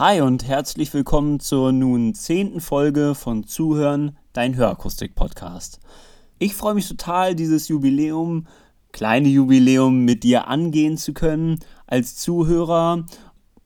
[0.00, 5.78] Hi und herzlich willkommen zur nun zehnten Folge von Zuhören, dein Hörakustik-Podcast.
[6.38, 8.46] Ich freue mich total, dieses Jubiläum,
[8.92, 13.04] kleine Jubiläum mit dir angehen zu können als Zuhörer.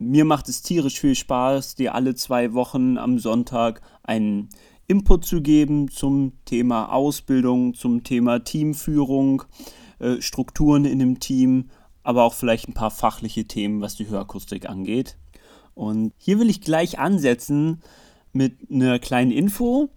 [0.00, 4.48] Mir macht es tierisch viel Spaß, dir alle zwei Wochen am Sonntag einen
[4.88, 9.44] Input zu geben zum Thema Ausbildung, zum Thema Teamführung,
[10.00, 11.70] äh, Strukturen in dem Team,
[12.02, 15.16] aber auch vielleicht ein paar fachliche Themen, was die Hörakustik angeht.
[15.74, 17.82] Und hier will ich gleich ansetzen
[18.32, 19.88] mit einer kleinen Info.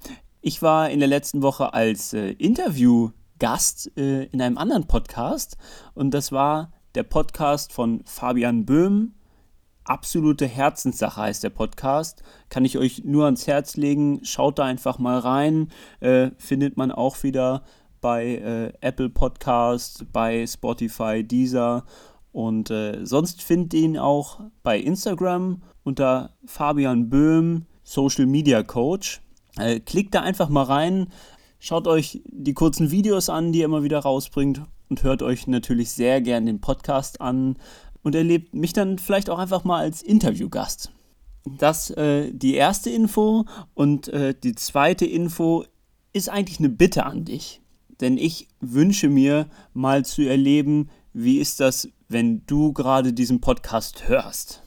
[0.41, 5.57] Ich war in der letzten Woche als äh, Interviewgast äh, in einem anderen Podcast
[5.93, 9.13] und das war der Podcast von Fabian Böhm.
[9.83, 12.23] Absolute Herzenssache heißt der Podcast.
[12.49, 14.19] Kann ich euch nur ans Herz legen.
[14.23, 15.69] Schaut da einfach mal rein.
[15.99, 17.63] Äh, findet man auch wieder
[18.01, 21.85] bei äh, Apple Podcasts, bei Spotify, Deezer
[22.37, 29.21] und äh, sonst findet ihr ihn auch bei Instagram unter Fabian Böhm, Social Media Coach.
[29.57, 31.07] Äh, klickt da einfach mal rein,
[31.57, 35.89] schaut euch die kurzen Videos an, die er immer wieder rausbringt und hört euch natürlich
[35.89, 37.57] sehr gern den Podcast an
[38.03, 40.91] und erlebt mich dann vielleicht auch einfach mal als Interviewgast.
[41.57, 45.65] Das äh, die erste Info und äh, die zweite Info
[46.13, 47.61] ist eigentlich eine Bitte an dich.
[47.99, 54.07] Denn ich wünsche mir mal zu erleben, wie ist das, wenn du gerade diesen Podcast
[54.07, 54.63] hörst.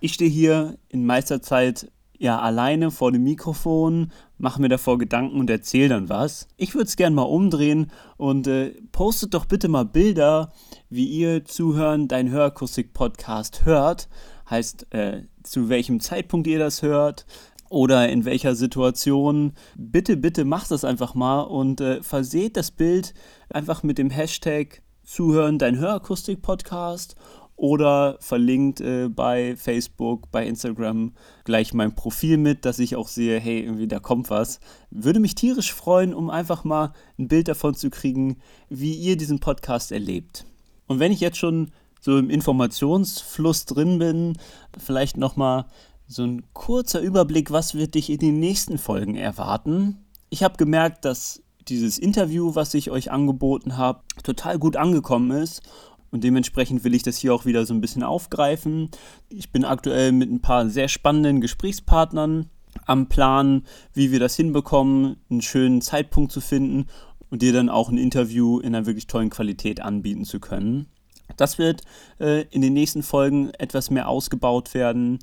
[0.00, 5.50] Ich stehe hier in Meisterzeit ja alleine vor dem Mikrofon, mache mir davor Gedanken und
[5.50, 6.46] erzähle dann was.
[6.56, 10.52] Ich würde es gerne mal umdrehen und äh, postet doch bitte mal Bilder,
[10.88, 14.08] wie ihr zuhören, dein Hörakustik-Podcast hört.
[14.48, 17.26] Heißt, äh, zu welchem Zeitpunkt ihr das hört,
[17.72, 19.54] oder in welcher Situation.
[19.76, 23.14] Bitte, bitte macht das einfach mal und äh, verseht das Bild
[23.48, 27.16] einfach mit dem Hashtag Zuhören, dein Hörakustik-Podcast
[27.56, 31.12] oder verlinkt äh, bei Facebook, bei Instagram
[31.44, 34.60] gleich mein Profil mit, dass ich auch sehe, hey, irgendwie da kommt was.
[34.90, 39.38] Würde mich tierisch freuen, um einfach mal ein Bild davon zu kriegen, wie ihr diesen
[39.38, 40.44] Podcast erlebt.
[40.86, 44.38] Und wenn ich jetzt schon so im Informationsfluss drin bin,
[44.76, 45.66] vielleicht nochmal
[46.06, 50.04] so ein kurzer Überblick, was wird dich in den nächsten Folgen erwarten.
[50.30, 55.62] Ich habe gemerkt, dass dieses Interview, was ich euch angeboten habe, total gut angekommen ist.
[56.10, 58.90] Und dementsprechend will ich das hier auch wieder so ein bisschen aufgreifen.
[59.30, 62.50] Ich bin aktuell mit ein paar sehr spannenden Gesprächspartnern
[62.84, 63.64] am Plan,
[63.94, 66.86] wie wir das hinbekommen, einen schönen Zeitpunkt zu finden
[67.30, 70.86] und dir dann auch ein Interview in einer wirklich tollen Qualität anbieten zu können.
[71.36, 71.82] Das wird
[72.20, 75.18] äh, in den nächsten Folgen etwas mehr ausgebaut werden.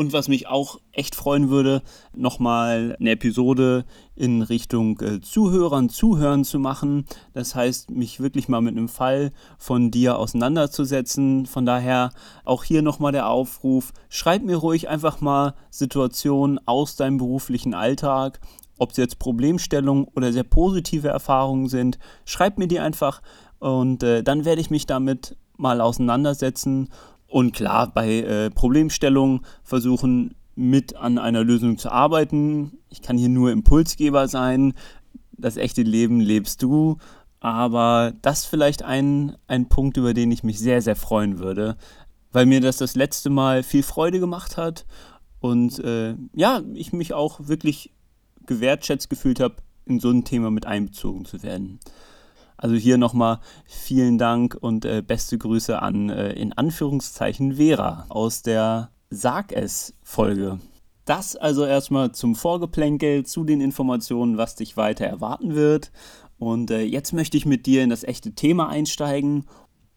[0.00, 1.82] Und was mich auch echt freuen würde,
[2.14, 3.84] nochmal eine Episode
[4.16, 7.04] in Richtung äh, Zuhörern, Zuhören zu machen.
[7.34, 11.44] Das heißt, mich wirklich mal mit einem Fall von dir auseinanderzusetzen.
[11.44, 12.12] Von daher
[12.46, 18.40] auch hier nochmal der Aufruf, schreib mir ruhig einfach mal Situationen aus deinem beruflichen Alltag.
[18.78, 23.20] Ob es jetzt Problemstellungen oder sehr positive Erfahrungen sind, schreib mir die einfach
[23.58, 26.88] und äh, dann werde ich mich damit mal auseinandersetzen
[27.30, 32.72] und klar, bei äh, Problemstellungen versuchen mit an einer Lösung zu arbeiten.
[32.90, 34.74] Ich kann hier nur Impulsgeber sein.
[35.32, 36.98] Das echte Leben lebst du.
[37.38, 41.76] Aber das ist vielleicht ein, ein Punkt, über den ich mich sehr, sehr freuen würde,
[42.32, 44.84] weil mir das das letzte Mal viel Freude gemacht hat
[45.40, 47.92] und äh, ja, ich mich auch wirklich
[48.44, 51.80] gewertschätzt gefühlt habe, in so ein Thema mit einbezogen zu werden.
[52.60, 58.42] Also hier nochmal vielen Dank und äh, beste Grüße an äh, in Anführungszeichen Vera aus
[58.42, 60.60] der Sag es Folge.
[61.06, 65.90] Das also erstmal zum Vorgeplänkel, zu den Informationen, was dich weiter erwarten wird.
[66.38, 69.46] Und äh, jetzt möchte ich mit dir in das echte Thema einsteigen.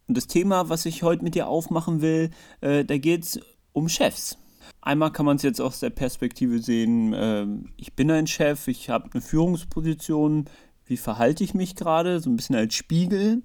[0.08, 2.30] Und das Thema, was ich heute mit dir aufmachen will,
[2.62, 3.40] äh, da geht es
[3.74, 4.38] um Chefs.
[4.80, 7.46] Einmal kann man es jetzt aus der Perspektive sehen, äh,
[7.76, 10.46] ich bin ein Chef, ich habe eine Führungsposition,
[10.86, 13.42] wie verhalte ich mich gerade, so ein bisschen als Spiegel.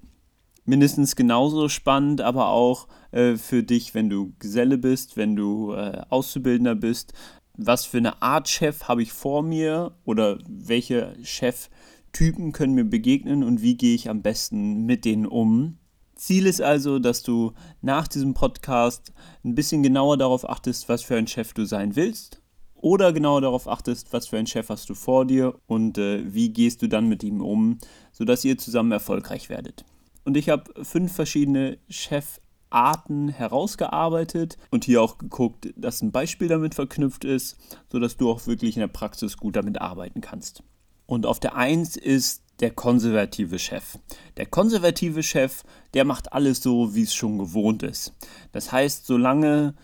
[0.64, 6.02] Mindestens genauso spannend, aber auch äh, für dich, wenn du Geselle bist, wenn du äh,
[6.10, 7.12] Auszubildender bist.
[7.56, 13.42] Was für eine Art Chef habe ich vor mir oder welche Cheftypen können mir begegnen
[13.42, 15.78] und wie gehe ich am besten mit denen um?
[16.14, 19.12] Ziel ist also, dass du nach diesem Podcast
[19.42, 22.39] ein bisschen genauer darauf achtest, was für ein Chef du sein willst
[22.80, 26.52] oder genauer darauf achtest, was für einen Chef hast du vor dir und äh, wie
[26.52, 27.78] gehst du dann mit ihm um,
[28.12, 29.84] sodass ihr zusammen erfolgreich werdet.
[30.24, 36.74] Und ich habe fünf verschiedene Chefarten herausgearbeitet und hier auch geguckt, dass ein Beispiel damit
[36.74, 37.56] verknüpft ist,
[37.90, 40.62] sodass du auch wirklich in der Praxis gut damit arbeiten kannst.
[41.06, 43.98] Und auf der Eins ist der konservative Chef.
[44.36, 48.14] Der konservative Chef, der macht alles so, wie es schon gewohnt ist.
[48.52, 49.74] Das heißt, solange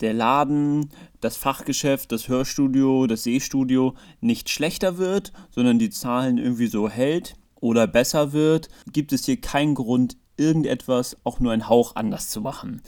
[0.00, 6.66] der Laden, das Fachgeschäft, das Hörstudio, das Sehstudio nicht schlechter wird, sondern die Zahlen irgendwie
[6.66, 11.96] so hält oder besser wird, gibt es hier keinen Grund, irgendetwas auch nur einen Hauch
[11.96, 12.82] anders zu machen.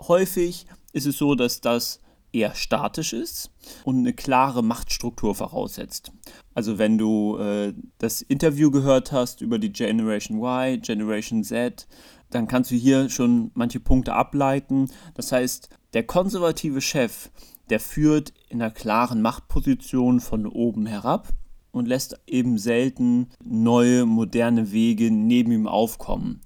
[0.00, 2.00] Häufig ist es so, dass das
[2.32, 3.50] eher statisch ist
[3.84, 6.12] und eine klare Machtstruktur voraussetzt.
[6.54, 11.86] Also wenn du äh, das Interview gehört hast über die Generation Y, Generation Z,
[12.30, 14.88] dann kannst du hier schon manche Punkte ableiten.
[15.14, 17.30] Das heißt, der konservative Chef,
[17.68, 21.28] der führt in einer klaren Machtposition von oben herab
[21.72, 26.40] und lässt eben selten neue, moderne Wege neben ihm aufkommen.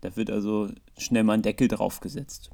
[0.00, 2.50] Da wird also schnell mal ein Deckel drauf gesetzt.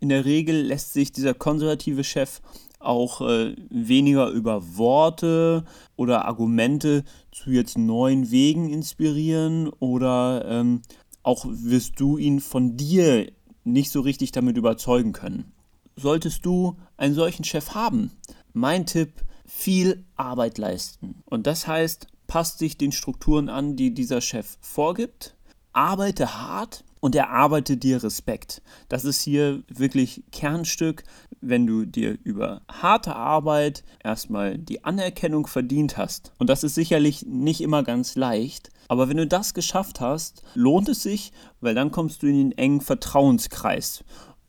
[0.00, 2.40] In der Regel lässt sich dieser konservative Chef
[2.80, 5.64] auch äh, weniger über Worte
[5.94, 10.82] oder Argumente zu jetzt neuen Wegen inspirieren oder ähm,
[11.22, 13.30] auch wirst du ihn von dir
[13.62, 15.51] nicht so richtig damit überzeugen können.
[15.96, 18.10] Solltest du einen solchen Chef haben,
[18.52, 19.12] mein Tipp,
[19.44, 21.22] viel Arbeit leisten.
[21.26, 25.36] Und das heißt, passt dich den Strukturen an, die dieser Chef vorgibt,
[25.72, 28.62] arbeite hart und er arbeitet dir Respekt.
[28.88, 31.02] Das ist hier wirklich Kernstück,
[31.40, 36.32] wenn du dir über harte Arbeit erstmal die Anerkennung verdient hast.
[36.38, 40.88] Und das ist sicherlich nicht immer ganz leicht, aber wenn du das geschafft hast, lohnt
[40.88, 44.04] es sich, weil dann kommst du in den engen Vertrauenskreis,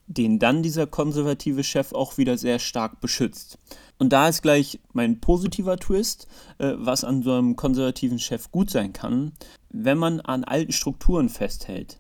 [0.07, 3.57] den dann dieser konservative Chef auch wieder sehr stark beschützt.
[4.00, 6.27] Und da ist gleich mein positiver Twist,
[6.57, 9.31] äh, was an so einem konservativen Chef gut sein kann,
[9.69, 12.00] wenn man an alten Strukturen festhält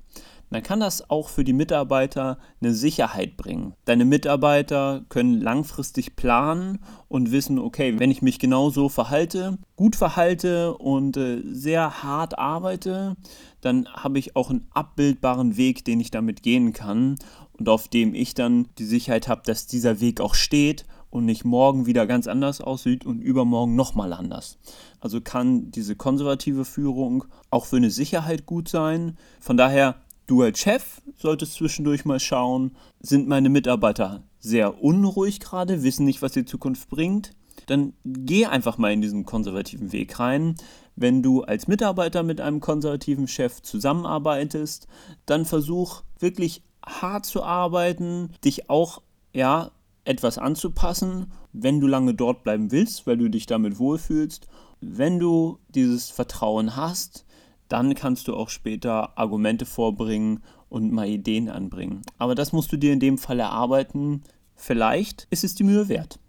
[0.53, 3.73] dann kann das auch für die Mitarbeiter eine Sicherheit bringen.
[3.85, 9.95] Deine Mitarbeiter können langfristig planen und wissen, okay, wenn ich mich genau so verhalte, gut
[9.95, 13.15] verhalte und äh, sehr hart arbeite,
[13.61, 17.15] dann habe ich auch einen abbildbaren Weg, den ich damit gehen kann
[17.57, 21.45] und auf dem ich dann die Sicherheit habe, dass dieser Weg auch steht und nicht
[21.45, 24.57] morgen wieder ganz anders aussieht und übermorgen nochmal anders.
[24.99, 29.17] Also kann diese konservative Führung auch für eine Sicherheit gut sein.
[29.39, 32.71] Von daher Du als Chef solltest zwischendurch mal schauen,
[33.01, 37.31] sind meine Mitarbeiter sehr unruhig gerade, wissen nicht, was die Zukunft bringt.
[37.65, 40.55] Dann geh einfach mal in diesen konservativen Weg rein.
[40.95, 44.87] Wenn du als Mitarbeiter mit einem konservativen Chef zusammenarbeitest,
[45.25, 49.01] dann versuch wirklich hart zu arbeiten, dich auch
[49.33, 49.71] ja
[50.05, 54.47] etwas anzupassen, wenn du lange dort bleiben willst, weil du dich damit wohlfühlst.
[54.81, 57.25] Wenn du dieses Vertrauen hast,
[57.69, 62.01] dann kannst du auch später Argumente vorbringen und mal Ideen anbringen.
[62.17, 64.23] Aber das musst du dir in dem Fall erarbeiten.
[64.55, 66.19] Vielleicht ist es die Mühe wert.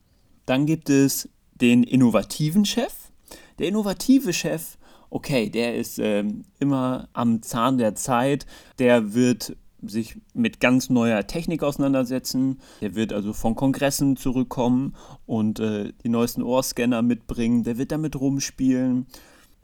[0.47, 3.11] Dann gibt es den innovativen Chef.
[3.59, 4.77] Der innovative Chef,
[5.11, 6.25] okay, der ist äh,
[6.59, 8.47] immer am Zahn der Zeit.
[8.79, 9.57] Der wird
[9.89, 12.61] sich mit ganz neuer Technik auseinandersetzen.
[12.81, 14.95] Der wird also von Kongressen zurückkommen
[15.27, 17.65] und äh, die neuesten Ohrscanner mitbringen.
[17.65, 19.07] Der wird damit rumspielen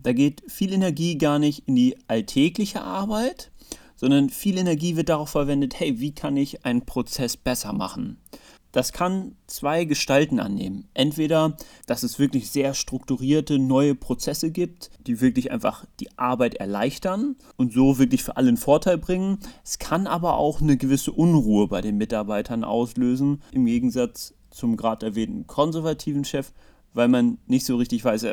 [0.02, 3.50] da geht viel Energie gar nicht in die alltägliche Arbeit,
[3.96, 8.18] sondern viel Energie wird darauf verwendet, hey, wie kann ich einen Prozess besser machen?
[8.72, 10.88] Das kann zwei Gestalten annehmen.
[10.94, 11.56] Entweder,
[11.86, 17.72] dass es wirklich sehr strukturierte neue Prozesse gibt, die wirklich einfach die Arbeit erleichtern und
[17.72, 19.38] so wirklich für alle einen Vorteil bringen.
[19.64, 25.06] Es kann aber auch eine gewisse Unruhe bei den Mitarbeitern auslösen, im Gegensatz zum gerade
[25.06, 26.52] erwähnten konservativen Chef,
[26.92, 28.26] weil man nicht so richtig weiß,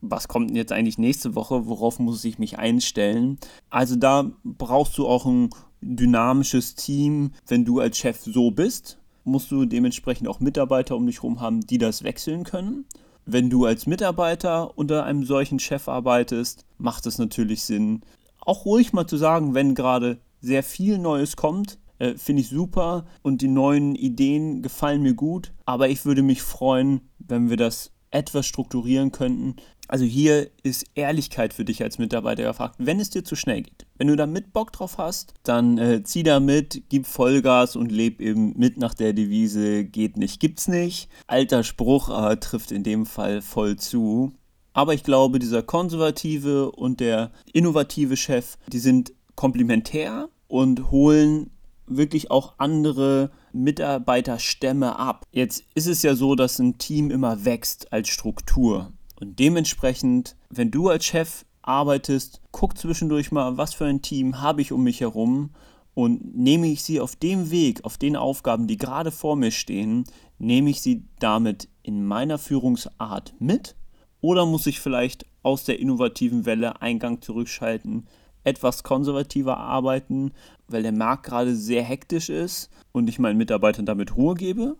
[0.00, 3.38] was kommt denn jetzt eigentlich nächste Woche, worauf muss ich mich einstellen.
[3.70, 9.50] Also da brauchst du auch ein dynamisches Team, wenn du als Chef so bist, musst
[9.50, 12.86] du dementsprechend auch Mitarbeiter um dich herum haben, die das wechseln können.
[13.24, 18.02] Wenn du als Mitarbeiter unter einem solchen Chef arbeitest, macht es natürlich Sinn,
[18.40, 23.06] auch ruhig mal zu sagen, wenn gerade sehr viel Neues kommt, äh, finde ich super
[23.22, 27.90] und die neuen Ideen gefallen mir gut, aber ich würde mich freuen, wenn wir das
[28.12, 29.56] etwas strukturieren könnten,
[29.88, 33.86] also hier ist Ehrlichkeit für dich als Mitarbeiter gefragt, wenn es dir zu schnell geht.
[33.96, 37.92] Wenn du da mit Bock drauf hast, dann äh, zieh da mit, gib Vollgas und
[37.92, 41.08] leb eben mit nach der Devise, geht nicht, gibt's nicht.
[41.26, 44.32] Alter Spruch äh, trifft in dem Fall voll zu.
[44.72, 51.50] Aber ich glaube, dieser konservative und der innovative Chef, die sind komplementär und holen
[51.86, 55.24] wirklich auch andere Mitarbeiterstämme ab.
[55.32, 58.92] Jetzt ist es ja so, dass ein Team immer wächst als Struktur.
[59.18, 64.62] Und dementsprechend, wenn du als Chef arbeitest, guck zwischendurch mal, was für ein Team habe
[64.62, 65.50] ich um mich herum
[65.94, 70.04] und nehme ich sie auf dem Weg, auf den Aufgaben, die gerade vor mir stehen,
[70.38, 73.74] nehme ich sie damit in meiner Führungsart mit
[74.20, 78.06] oder muss ich vielleicht aus der innovativen Welle Eingang zurückschalten,
[78.44, 80.32] etwas konservativer arbeiten,
[80.68, 84.76] weil der Markt gerade sehr hektisch ist und ich meinen Mitarbeitern damit Ruhe gebe?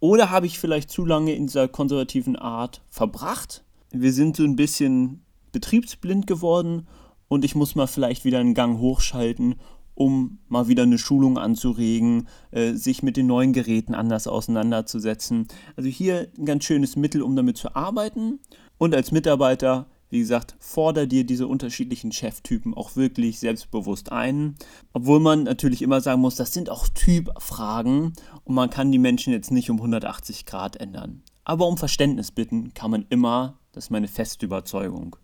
[0.00, 3.64] Oder habe ich vielleicht zu lange in dieser konservativen Art verbracht?
[3.90, 6.86] Wir sind so ein bisschen betriebsblind geworden
[7.28, 9.56] und ich muss mal vielleicht wieder einen Gang hochschalten,
[9.94, 15.48] um mal wieder eine Schulung anzuregen, äh, sich mit den neuen Geräten anders auseinanderzusetzen.
[15.76, 18.40] Also hier ein ganz schönes Mittel, um damit zu arbeiten.
[18.78, 24.56] Und als Mitarbeiter wie gesagt, forder dir diese unterschiedlichen Cheftypen auch wirklich selbstbewusst ein.
[24.92, 28.14] Obwohl man natürlich immer sagen muss, das sind auch Typfragen
[28.44, 31.22] und man kann die Menschen jetzt nicht um 180 Grad ändern.
[31.44, 35.14] Aber um Verständnis bitten kann man immer, das ist meine feste Überzeugung.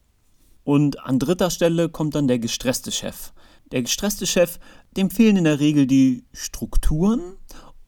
[0.63, 3.33] Und an dritter Stelle kommt dann der gestresste Chef.
[3.73, 4.61] Der gestresste Chef,
[4.97, 7.37] dem fehlen in der Regel die Strukturen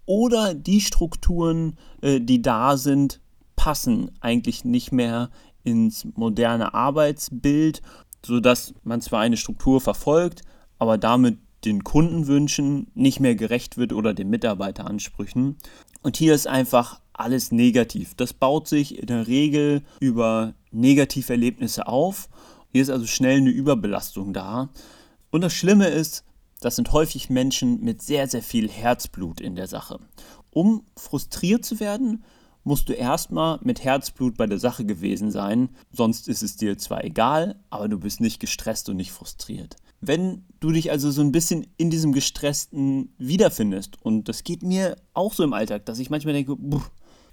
[0.07, 3.21] oder die Strukturen, äh, die da sind,
[3.55, 5.31] passen eigentlich nicht mehr
[5.63, 7.81] ins moderne Arbeitsbild,
[8.25, 10.43] sodass man zwar eine Struktur verfolgt,
[10.81, 15.59] aber damit den Kundenwünschen nicht mehr gerecht wird oder den Mitarbeiteransprüchen.
[16.03, 18.15] Und hier ist einfach alles negativ.
[18.15, 22.29] Das baut sich in der Regel über Negativerlebnisse auf.
[22.73, 24.71] Hier ist also schnell eine Überbelastung da.
[25.31, 26.25] Und das Schlimme ist,
[26.61, 30.01] das sind häufig Menschen mit sehr, sehr viel Herzblut in der Sache.
[30.51, 32.25] Um frustriert zu werden,
[32.65, 37.05] musst du erstmal mit Herzblut bei der Sache gewesen sein, sonst ist es dir zwar
[37.05, 39.77] egal, aber du bist nicht gestresst und nicht frustriert.
[40.01, 44.97] Wenn du dich also so ein bisschen in diesem Gestressten wiederfindest, und das geht mir
[45.15, 46.57] auch so im Alltag, dass ich manchmal denke,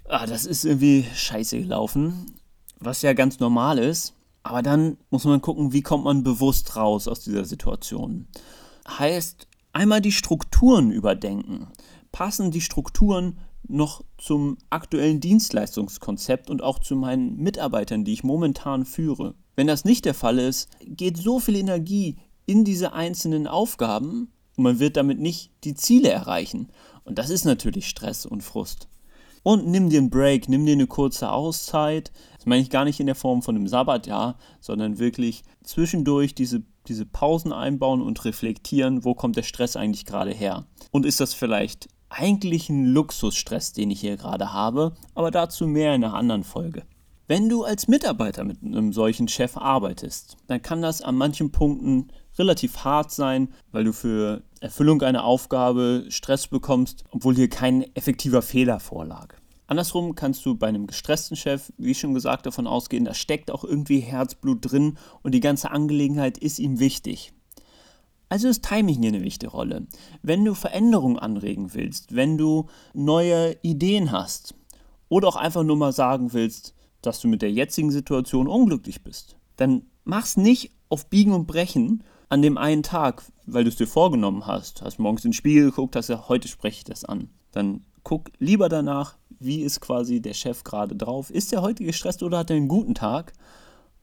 [0.08, 2.38] ah, das ist irgendwie scheiße gelaufen,
[2.78, 7.08] was ja ganz normal ist, aber dann muss man gucken, wie kommt man bewusst raus
[7.08, 8.26] aus dieser Situation.
[8.86, 11.68] Heißt, einmal die Strukturen überdenken.
[12.12, 18.84] Passen die Strukturen noch zum aktuellen Dienstleistungskonzept und auch zu meinen Mitarbeitern, die ich momentan
[18.84, 19.34] führe.
[19.56, 24.64] Wenn das nicht der Fall ist, geht so viel Energie in diese einzelnen Aufgaben und
[24.64, 26.68] man wird damit nicht die Ziele erreichen.
[27.04, 28.88] Und das ist natürlich Stress und Frust.
[29.44, 32.10] Und nimm dir einen Break, nimm dir eine kurze Auszeit.
[32.36, 36.62] Das meine ich gar nicht in der Form von einem Sabbatjahr, sondern wirklich zwischendurch diese,
[36.88, 40.64] diese Pausen einbauen und reflektieren, wo kommt der Stress eigentlich gerade her.
[40.90, 45.94] Und ist das vielleicht eigentlich ein Luxusstress, den ich hier gerade habe, aber dazu mehr
[45.94, 46.84] in einer anderen Folge.
[47.26, 52.08] Wenn du als Mitarbeiter mit einem solchen Chef arbeitest, dann kann das an manchen Punkten
[52.38, 58.40] relativ hart sein, weil du für Erfüllung einer Aufgabe Stress bekommst, obwohl hier kein effektiver
[58.40, 59.34] Fehler vorlag.
[59.66, 63.62] Andersrum kannst du bei einem gestressten Chef, wie schon gesagt, davon ausgehen, da steckt auch
[63.62, 67.34] irgendwie Herzblut drin und die ganze Angelegenheit ist ihm wichtig.
[68.30, 69.86] Also ist Timing hier eine wichtige Rolle.
[70.22, 74.54] Wenn du Veränderungen anregen willst, wenn du neue Ideen hast
[75.10, 79.36] oder auch einfach nur mal sagen willst, dass du mit der jetzigen Situation unglücklich bist,
[79.56, 83.86] dann mach's nicht auf Biegen und Brechen an dem einen Tag, weil du es dir
[83.86, 84.82] vorgenommen hast.
[84.82, 87.30] Hast morgens in den Spiegel geguckt, hast ja, heute spreche ich das an.
[87.52, 91.30] Dann guck lieber danach, wie ist quasi der Chef gerade drauf.
[91.30, 93.32] Ist er heute gestresst oder hat er einen guten Tag?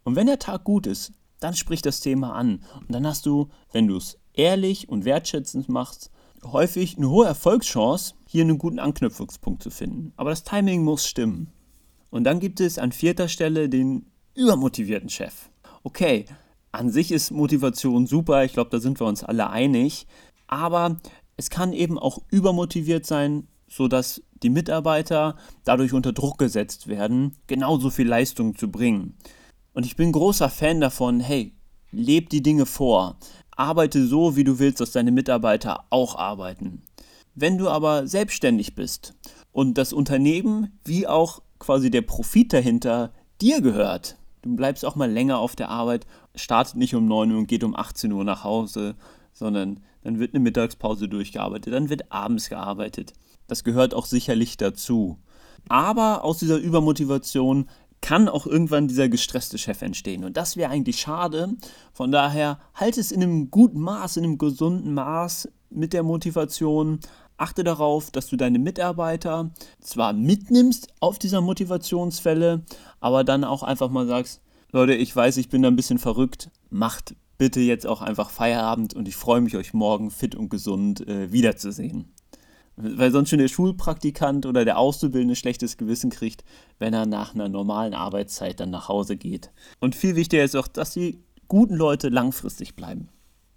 [0.04, 2.64] Und wenn der Tag gut ist, dann sprich das Thema an.
[2.80, 6.12] Und dann hast du, wenn du es ehrlich und wertschätzend machst,
[6.44, 10.14] häufig eine hohe Erfolgschance, hier einen guten Anknüpfungspunkt zu finden.
[10.16, 11.52] Aber das Timing muss stimmen.
[12.10, 15.50] Und dann gibt es an vierter Stelle den übermotivierten Chef.
[15.84, 16.26] Okay,
[16.72, 20.08] an sich ist Motivation super, ich glaube, da sind wir uns alle einig.
[20.48, 20.98] Aber
[21.38, 27.90] es kann eben auch übermotiviert sein, sodass die Mitarbeiter dadurch unter Druck gesetzt werden, genauso
[27.90, 29.18] viel Leistung zu bringen.
[29.74, 31.54] Und ich bin großer Fan davon, hey,
[31.92, 33.18] leb die Dinge vor
[33.62, 36.82] arbeite so, wie du willst, dass deine Mitarbeiter auch arbeiten.
[37.36, 39.14] Wenn du aber selbstständig bist
[39.52, 45.12] und das Unternehmen wie auch quasi der Profit dahinter dir gehört, du bleibst auch mal
[45.12, 46.06] länger auf der Arbeit,
[46.36, 48.96] startet nicht um 9 Uhr und geht um 18 Uhr nach Hause,
[49.34, 53.14] sondern dann wird eine Mittagspause durchgearbeitet, dann wird abends gearbeitet.
[53.48, 55.18] Das gehört auch sicherlich dazu.
[55.68, 57.70] Aber aus dieser Übermotivation
[58.02, 60.24] kann auch irgendwann dieser gestresste Chef entstehen.
[60.24, 61.56] Und das wäre eigentlich schade.
[61.94, 67.00] Von daher halte es in einem guten Maß, in einem gesunden Maß mit der Motivation.
[67.42, 72.64] Achte darauf, dass du deine Mitarbeiter zwar mitnimmst auf dieser Motivationsfälle,
[73.00, 76.50] aber dann auch einfach mal sagst, Leute, ich weiß, ich bin da ein bisschen verrückt,
[76.70, 81.08] macht bitte jetzt auch einfach Feierabend und ich freue mich, euch morgen fit und gesund
[81.08, 82.14] äh, wiederzusehen
[82.82, 86.44] weil sonst schon der Schulpraktikant oder der Auszubildende schlechtes Gewissen kriegt,
[86.80, 89.52] wenn er nach einer normalen Arbeitszeit dann nach Hause geht.
[89.80, 93.10] Und viel wichtiger ist auch, dass die guten Leute langfristig bleiben.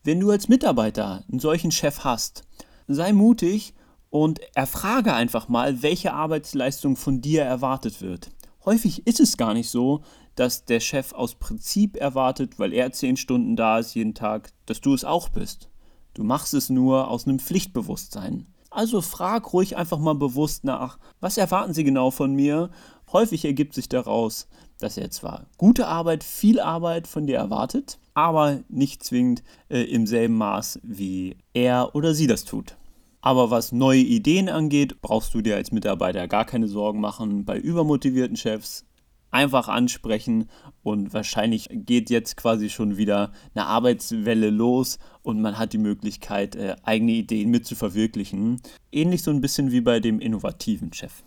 [0.02, 2.42] Wenn du als Mitarbeiter einen solchen Chef hast,
[2.86, 3.74] sei mutig
[4.10, 8.30] und erfrage einfach mal, welche Arbeitsleistung von dir erwartet wird.
[8.64, 10.02] Häufig ist es gar nicht so,
[10.34, 14.80] dass der Chef aus Prinzip erwartet, weil er zehn Stunden da ist jeden Tag, dass
[14.80, 15.68] du es auch bist.
[16.14, 18.46] Du machst es nur aus einem Pflichtbewusstsein.
[18.70, 22.70] Also frag ruhig einfach mal bewusst nach, was erwarten Sie genau von mir?
[23.12, 24.48] Häufig ergibt sich daraus,
[24.84, 30.06] dass er zwar gute Arbeit, viel Arbeit von dir erwartet, aber nicht zwingend äh, im
[30.06, 32.76] selben Maß, wie er oder sie das tut.
[33.22, 37.46] Aber was neue Ideen angeht, brauchst du dir als Mitarbeiter gar keine Sorgen machen.
[37.46, 38.84] Bei übermotivierten Chefs
[39.30, 40.50] einfach ansprechen
[40.82, 46.54] und wahrscheinlich geht jetzt quasi schon wieder eine Arbeitswelle los und man hat die Möglichkeit,
[46.56, 48.60] äh, eigene Ideen mit zu verwirklichen.
[48.92, 51.24] Ähnlich so ein bisschen wie bei dem innovativen Chef.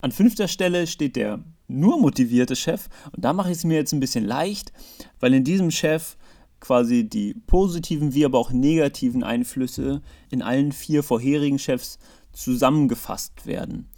[0.00, 3.92] An fünfter Stelle steht der nur motivierte Chef und da mache ich es mir jetzt
[3.92, 4.72] ein bisschen leicht,
[5.20, 6.16] weil in diesem Chef
[6.60, 11.98] quasi die positiven wie aber auch negativen Einflüsse in allen vier vorherigen Chefs
[12.32, 13.88] zusammengefasst werden.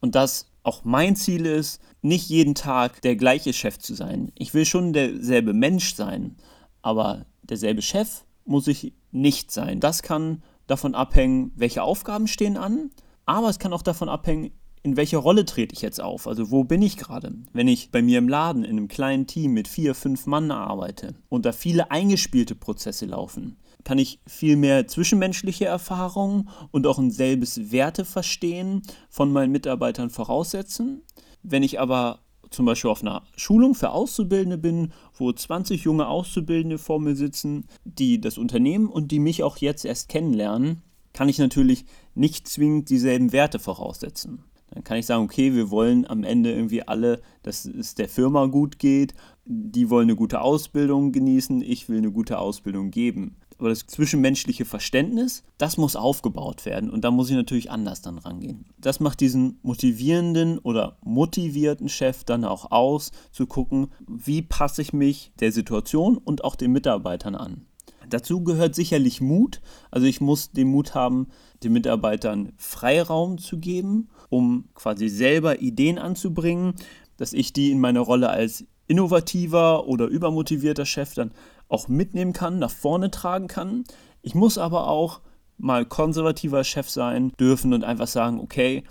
[0.00, 4.32] Und das auch mein Ziel ist, nicht jeden Tag der gleiche Chef zu sein.
[4.34, 6.36] Ich will schon derselbe Mensch sein,
[6.82, 9.80] aber derselbe Chef muss ich nicht sein.
[9.80, 12.90] Das kann davon abhängen, welche Aufgaben stehen an,
[13.26, 16.26] aber es kann auch davon abhängen, in welche Rolle trete ich jetzt auf?
[16.26, 17.34] Also wo bin ich gerade?
[17.52, 21.14] Wenn ich bei mir im Laden in einem kleinen Team mit vier, fünf Mann arbeite
[21.28, 27.10] und da viele eingespielte Prozesse laufen, kann ich viel mehr zwischenmenschliche Erfahrungen und auch ein
[27.10, 31.02] selbes Werteverstehen von meinen Mitarbeitern voraussetzen.
[31.42, 32.20] Wenn ich aber
[32.50, 37.66] zum Beispiel auf einer Schulung für Auszubildende bin, wo 20 junge Auszubildende vor mir sitzen,
[37.84, 40.82] die das Unternehmen und die mich auch jetzt erst kennenlernen,
[41.12, 41.84] kann ich natürlich
[42.14, 44.44] nicht zwingend dieselben Werte voraussetzen.
[44.70, 48.46] Dann kann ich sagen, okay, wir wollen am Ende irgendwie alle, dass es der Firma
[48.46, 49.14] gut geht.
[49.44, 53.36] Die wollen eine gute Ausbildung genießen, ich will eine gute Ausbildung geben.
[53.58, 58.16] Aber das zwischenmenschliche Verständnis, das muss aufgebaut werden und da muss ich natürlich anders dann
[58.16, 58.64] rangehen.
[58.78, 64.94] Das macht diesen motivierenden oder motivierten Chef dann auch aus, zu gucken, wie passe ich
[64.94, 67.66] mich der Situation und auch den Mitarbeitern an.
[68.10, 69.60] Dazu gehört sicherlich Mut.
[69.90, 71.28] Also ich muss den Mut haben,
[71.62, 76.74] den Mitarbeitern Freiraum zu geben, um quasi selber Ideen anzubringen,
[77.16, 81.32] dass ich die in meiner Rolle als innovativer oder übermotivierter Chef dann
[81.68, 83.84] auch mitnehmen kann, nach vorne tragen kann.
[84.22, 85.20] Ich muss aber auch
[85.56, 88.82] mal konservativer Chef sein dürfen und einfach sagen, okay,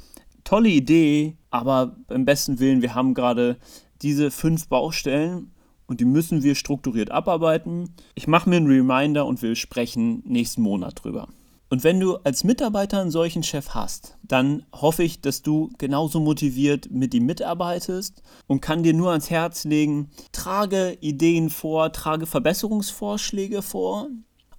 [0.43, 3.57] tolle Idee, aber beim besten Willen, wir haben gerade
[4.01, 5.51] diese fünf Baustellen
[5.89, 7.89] und die müssen wir strukturiert abarbeiten.
[8.13, 11.27] Ich mache mir einen Reminder und will sprechen nächsten Monat drüber.
[11.71, 16.19] Und wenn du als Mitarbeiter einen solchen Chef hast, dann hoffe ich, dass du genauso
[16.19, 22.25] motiviert mit ihm mitarbeitest und kann dir nur ans Herz legen, trage Ideen vor, trage
[22.25, 24.07] Verbesserungsvorschläge vor.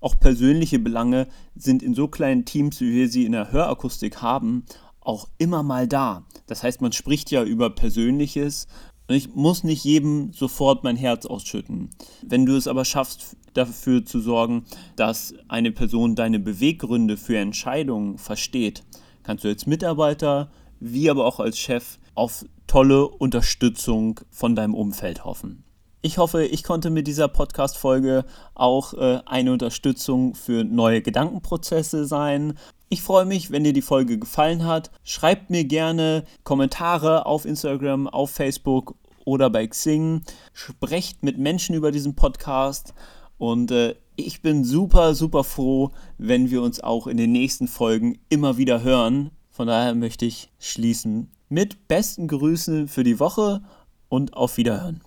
[0.01, 4.65] Auch persönliche Belange sind in so kleinen Teams, wie wir sie in der Hörakustik haben,
[5.01, 6.25] auch immer mal da.
[6.47, 8.67] Das heißt, man spricht ja über Persönliches
[9.11, 11.91] und ich muss nicht jedem sofort mein Herz ausschütten.
[12.23, 18.19] Wenn du es aber schaffst, dafür zu sorgen, dass eine Person deine Beweggründe für Entscheidungen
[18.19, 18.85] versteht,
[19.25, 25.25] kannst du als Mitarbeiter wie aber auch als Chef auf tolle Unterstützung von deinem Umfeld
[25.25, 25.65] hoffen.
[26.03, 32.55] Ich hoffe, ich konnte mit dieser Podcast-Folge auch äh, eine Unterstützung für neue Gedankenprozesse sein.
[32.89, 34.91] Ich freue mich, wenn dir die Folge gefallen hat.
[35.05, 40.23] Schreibt mir gerne Kommentare auf Instagram, auf Facebook oder bei Xing.
[40.53, 42.95] Sprecht mit Menschen über diesen Podcast.
[43.39, 48.19] Und äh, ich bin super, super froh, wenn wir uns auch in den nächsten Folgen
[48.29, 49.31] immer wieder hören.
[49.51, 53.63] Von daher möchte ich schließen mit besten Grüßen für die Woche
[54.09, 55.03] und auf Wiederhören.